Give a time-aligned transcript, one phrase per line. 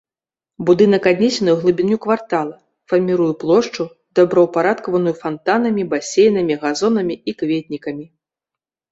[0.67, 2.55] Будынак аднесены ў глыбіню квартала,
[2.93, 3.83] фарміруе плошчу,
[4.19, 8.05] добраўпарадкаваную фантанамі, басейнамі, газонамі і кветнікамі.